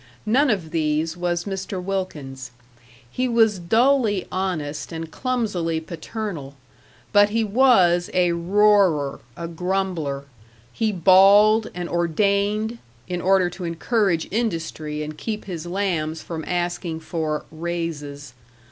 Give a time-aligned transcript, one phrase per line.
[0.25, 1.79] None of these was Mr.
[1.79, 2.49] Wilkins.
[3.07, 6.55] He was dully honest and clumsily paternal.
[7.13, 10.25] But he was a roarer, a grumbler;
[10.73, 17.01] he bawled and ordained, in order to encourage industry and keep his lambs from asking
[17.01, 18.33] for "raises."